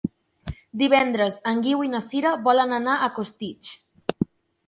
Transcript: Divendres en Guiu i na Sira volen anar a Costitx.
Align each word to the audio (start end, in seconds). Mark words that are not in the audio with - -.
Divendres 0.81 1.35
en 1.51 1.59
Guiu 1.67 1.83
i 1.87 1.91
na 1.91 2.01
Sira 2.07 2.31
volen 2.49 2.75
anar 2.79 2.95
a 2.95 3.09
Costitx. 3.19 3.71